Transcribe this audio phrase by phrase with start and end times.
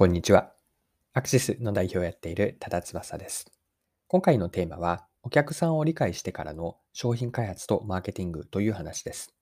[0.00, 0.54] こんにちは。
[1.12, 3.52] アクシスの代表をやっている多田翼です。
[4.06, 9.34] 今回のテーマは、お客さんを理解してからの商品開発とマーケティングという話です。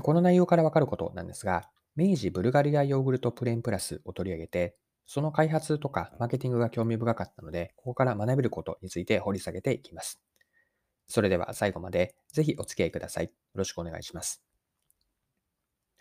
[0.00, 4.74] この内容からわかることなんですが、明治ブルガリアヨーグルトプレーンプラスを取り上げて、
[5.04, 10.22] その開発とかマーケティングが興味深かったので、ここから学べることについて掘り下げていきます。
[11.08, 13.24] それでは最後までぜひお付き合いください。
[13.26, 14.42] よろしくお願いします。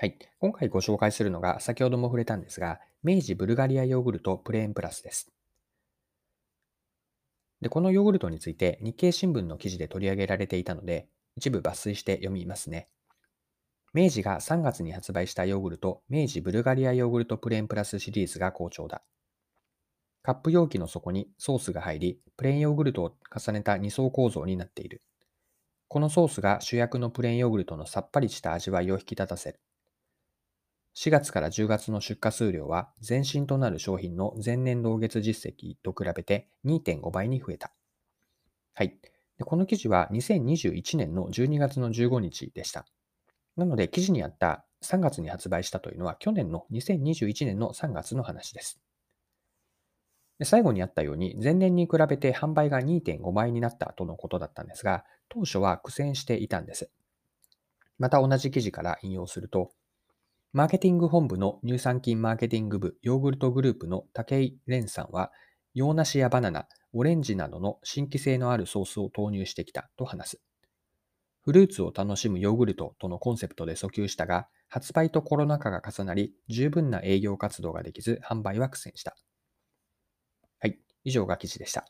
[0.02, 0.18] はい。
[0.39, 5.31] 今回ご紹介するのが、先ほども触れたんですが、明治ブルガリアヨーグルトプレーンプラスです。
[7.62, 12.88] で、このヨーグルトについて日経新聞の記事で取り上げられていたので、一部抜粋して読みますね。
[13.93, 19.04] 明治が3月に発売したヨーグルト、明治ブルガリアヨーグルトプレーンプラスシリーズが好調だ。
[20.23, 25.04] カップ容器の底にソースが入り、プレーンヨーグルトを重ねた2層構造になっている。
[25.90, 29.59] このソースが主役のプレーンヨーグルトのさっぱりした味わいを引き立たせる。
[30.94, 37.71] 4月から10月の出荷数量は前身となる商品の前年同月実績と比べて2.5倍に増えた。
[38.74, 38.98] はい。
[39.43, 42.85] この記事は2021年の12月の15日でした。
[43.55, 48.82] なので記事にあった3月に発売したというのは去年の2021年の3月の話です。
[50.40, 56.90] で最後にあったように前年に比べて販売が2.5倍になったとのことだったんですが、当初は苦戦していたんです。
[57.99, 59.71] また同じ記事から引用すると、
[60.54, 65.31] マーケティング本部の乳酸菌マーケティング部ヨーグルトグループの武井蓮さんは、
[65.74, 70.41] 洋梨やバナナ、オレンジなどの新規性のあるソースを投入してきたと話す。
[71.44, 79.16] フルーツを楽しむヨーグルトとのコンセプトで訴求したが、発売とコロナ禍が重なり、十分な営業活動ができず、販売は苦戦した。
[80.59, 81.86] はい、以上が記事でした。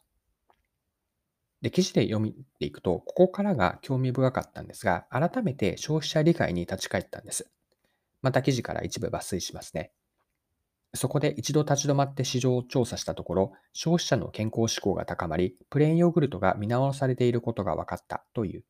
[1.63, 7.49] で、記事で読みていくと、ここからが興味深かったんですが、改めて消費者理解に立ち返ったんです。
[8.21, 9.91] また記事から一部抜粋しますね。
[10.93, 18.63] そこで一度立ち止まって市場を調査したところ、消費者の健康志向が高まり、プレーンヨーグルトが見直されていることが分かったという。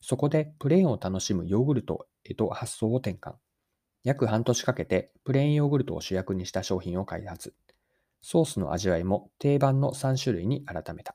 [0.00, 3.34] そこでプレーンを楽しむヨーグルトへと発想を転換。
[4.02, 7.54] 約半年かけてプレーンヨーグルトを主役にした商品を開発。
[8.20, 11.14] ソースの味わいも定番の3種類に改めた。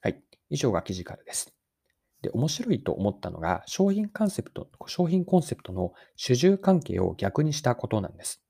[0.00, 0.22] はい。
[0.50, 1.57] 以上が記事からです。
[2.22, 8.42] で、面白いと思ったのが、商品コンセプト、商品コンセプトの主従関係を逆にしたことなんです。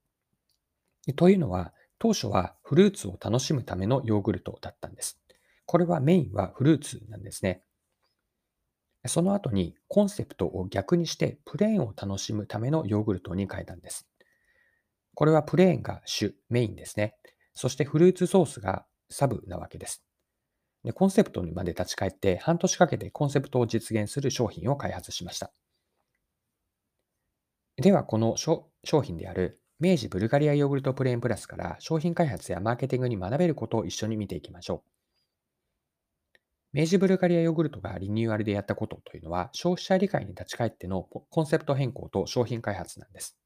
[1.15, 5.19] というのは、当初はフルーツを楽しむためのヨーグルトだったんです。
[5.65, 7.61] これはメインはフルーツなんですね。
[9.05, 14.07] その後にコンセプトを逆にしてプレーンを楽しむためのヨーグルトに変えたんです。
[15.13, 17.15] これはプレーンが主、メインですね。
[17.53, 20.08] そしてフルーツソースがサブなわけです。
[20.83, 25.53] でコンセプトにまで立ち返って半年かけてコンセプトを実現する商品を開発しました。
[27.77, 28.69] では、この商
[29.01, 34.89] 品である明治ブルガリアヨーグルトプレーンプラスから商品開発やマーケティングに学べることを一緒に見ていきましょう。
[36.73, 43.38] 明治ブルガリアヨーグルトがリニューアルでやったことというのは消費者理解に立ち返ってのコンセプト変更と商品開発なんです。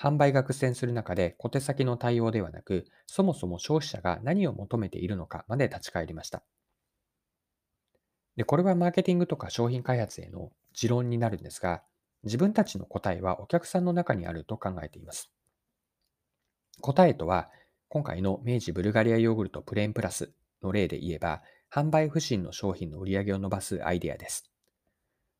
[0.00, 6.42] 販売が苦戦する中で小手先の対応ではなく、そもそも消費者が何を求めているのかまで立ち返りました。
[8.36, 11.82] で、これはマーケティングとか商品開発への持論になるんですが、
[12.24, 15.30] 自分たちの答えはお客さんの中にあると考えています。
[16.82, 17.50] 答えとは、
[17.88, 20.32] 今回の明治ブルガリアヨーグルトプレーンプラス
[20.62, 21.42] の例で言えば、
[21.72, 24.50] 販売不振の商品の売り上げを伸ばすアイデアです。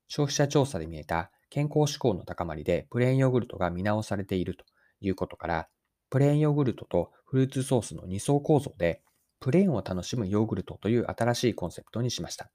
[0.08, 4.64] 消費者調査で見えた健康志向の高まりでプレーンヨーグルトが見直されていると
[5.00, 5.68] いうことから、
[6.10, 9.02] プレーンヨーグルトとフルーツソースの2層構造で、
[9.40, 12.50] プレーンを楽しむヨーグルトという新しいコンセプトにしました。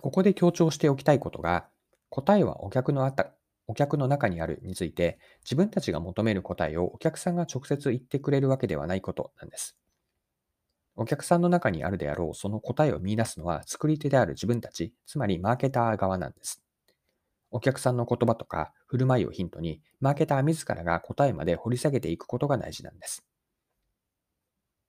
[0.00, 1.68] ここで強調しておきたいことが、
[2.10, 3.34] 答えはお客のあった
[3.66, 9.76] お客の中にあるについて、自分たちが求める答えをお客さんが直接言ってくれるわけではないことなんです。
[10.96, 16.63] お客さんの中にあるであろうその答えを見出すのは作り手である自分たち、つまりマーケター側なんです。
[17.54, 23.24] お客さんの言葉とか振る舞いをヒントに、マーケター自らが答えまで掘り下げていくことが大事なんです。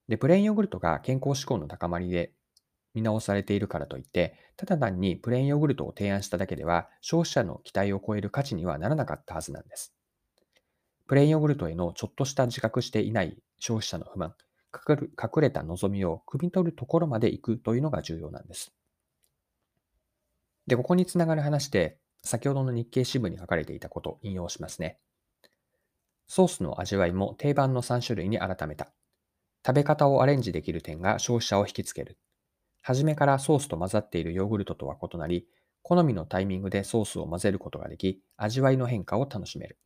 [0.08, 2.34] で、プレーンヨーグルトが健康志向の高まりで
[2.96, 9.94] 見直されているからといって、ただ単にプレーンヨーグルトを提案しただけでは、消費者の期待を超える価値にはならなかったはずなんです。
[11.06, 14.34] プレーンヨーグルトへのちょっとした自覚していない消費者の不満、
[14.90, 18.74] 隠れた望みを汲み取るところまで行くというのが重要なんです。
[20.66, 25.00] で、ここにつながる話で、先ほどの日経新聞に書かれていたことを引用しますね。
[26.28, 28.92] ソースの味わいも定番の3種類に改めた。
[29.66, 32.18] 食べ方をアレンジできる点が消費者を引きつける。
[32.82, 35.48] 初めからソースと混ざっているヨーグルトとは異なり、
[35.82, 39.78] 好みのタイミングでソースを混ぜることができ、味わいの変化を楽しめる。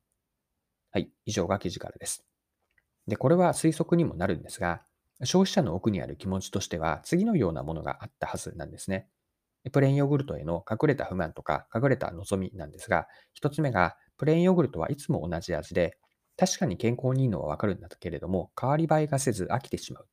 [0.92, 2.26] はい、以上が記事からです。
[3.08, 4.82] で、これは推測にもなるんですが、
[5.24, 9.10] 消費者の奥にある気持ちとしては、次のようなものがあったはずなんですね。
[9.72, 15.98] プレーンヨーグルトへの隠れた不満とか隠れた望みなんですが、一つ目が、プレーンヨーグルトはいつも同じ味で、
[16.38, 20.08] 確かに健康にいいのはわかるんだけれども、変わり映えがせず飽きてしまう。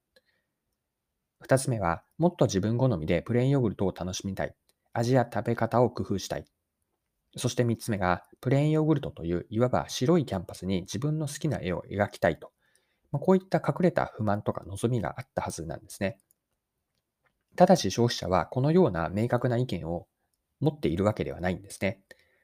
[1.41, 4.55] 二つ目は、もっと自分好みでプレーンヨーグルトを楽しみたい。
[4.93, 6.45] 味や食べ方を工夫したい。
[7.37, 12.53] そして三つ目が、プレーンヨーグルトといういわば白いキャンパスに自分の好きな絵を描きたいと。
[13.13, 16.19] まこういった隠れた不満とか望みがあったはずなんですね。
[17.56, 20.06] ただし消費者はこのような明確な意見を
[20.61, 22.03] 持っているわけではないんですね。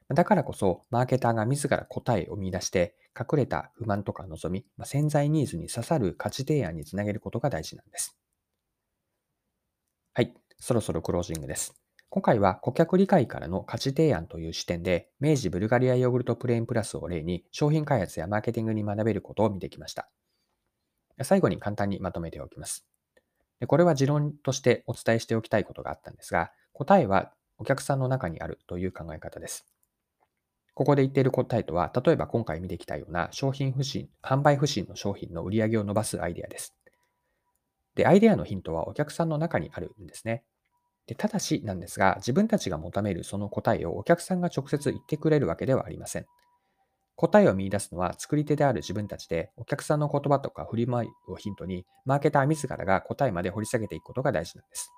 [0.09, 8.17] だからこそ、マーケターが自ら答えを見出して、隠れた不満とか望み、ま潜在ニーズに刺さる価値提案につなげることが大事なんです。
[10.13, 11.73] はい、そろそろクロージングです。
[12.09, 20.09] 今回は顧客理解からの価値提案という視点で、明治ブルガリアヨーグルトプレーンプラスを例に商品開発やマーケティングに学べることを見てきました。
[21.23, 22.92] 最後に簡単にまとめておきます。
[23.67, 29.65] これは持論としてお伝えしておきたいことがあったんですが、答えはお客さんの中にあるという考え方です。
[30.73, 36.75] ここで言っている答えとは、例えば今回見てきたような商品不振、販売不振の商品の売り上げを伸ばすアイデアです。
[37.95, 40.43] で、アイデアのヒントはお客さんの中にあるんですね。
[41.05, 46.25] でただしなんですが、自分たちが求めるその答えをお客さんが直接言ってくれるわけではありません。
[47.15, 54.91] 答えを見出すのは作り手である自分たちで、お客さんの言葉とか振り舞いをヒントに、マーケター自らが答えまで掘り下げていくことが大事なんです。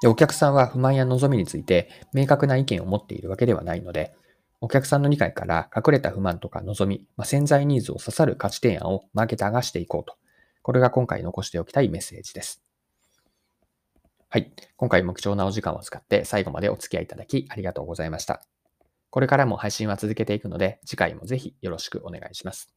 [0.00, 4.14] でお客さんは不満や望みについて明確な意見を持っているわけではないので、
[4.62, 10.16] お客さんの理解から隠れた不満とか望み、まあ、潜在ニーズを刺さる価値提案をマーケターがしていこうと。
[10.62, 12.62] これが今回残しておきたいメッセージです。
[14.28, 14.52] はい。
[14.76, 18.49] 今回も貴重なお時間を使って最後までお付き合いいただきありがとうございました。
[19.10, 22.72] これからも配信は続けていくので、次回もぜひよろしくお願いします。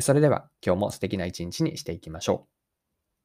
[0.00, 2.55] それでは今日も素敵な一日にしていきましょう。